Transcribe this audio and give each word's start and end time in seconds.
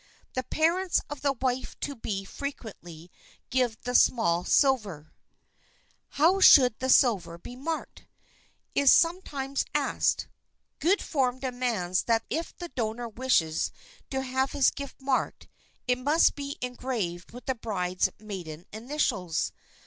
The 0.33 0.41
parents 0.41 0.99
of 1.11 1.21
the 1.21 1.33
wife 1.33 1.79
to 1.81 1.95
be 1.95 2.25
frequently 2.25 3.11
give 3.51 3.79
the 3.83 3.93
small 3.93 4.43
silver. 4.43 5.13
[Sidenote: 6.09 6.09
MARKING 6.09 6.09
THE 6.09 6.15
SILVER] 6.15 6.33
How 6.33 6.39
should 6.39 6.79
the 6.79 6.89
silver 6.89 7.37
be 7.37 7.55
marked? 7.55 8.05
is 8.73 8.91
sometimes 8.91 9.63
asked. 9.75 10.27
Good 10.79 11.03
form 11.03 11.37
demands 11.37 12.05
that 12.05 12.25
if 12.31 12.57
the 12.57 12.69
donor 12.69 13.09
wishes 13.09 13.71
to 14.09 14.23
have 14.23 14.53
his 14.53 14.71
gift 14.71 14.99
marked, 14.99 15.47
it 15.87 15.99
must 15.99 16.33
be 16.33 16.57
engraved 16.61 17.31
with 17.31 17.45
the 17.45 17.53
bride's 17.53 18.09
maiden 18.17 18.65
initials. 18.73 19.51